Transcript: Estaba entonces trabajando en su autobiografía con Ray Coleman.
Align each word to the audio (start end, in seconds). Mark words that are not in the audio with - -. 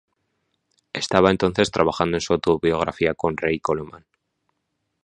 Estaba 0.93 1.29
entonces 1.29 1.69
trabajando 1.69 2.17
en 2.17 2.21
su 2.21 2.33
autobiografía 2.33 3.13
con 3.13 3.37
Ray 3.37 3.59
Coleman. 3.59 4.03